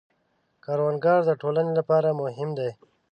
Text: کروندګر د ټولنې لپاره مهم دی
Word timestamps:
کروندګر 0.63 1.19
د 1.25 1.31
ټولنې 1.41 1.71
لپاره 1.79 2.17
مهم 2.21 2.49
دی 2.59 2.71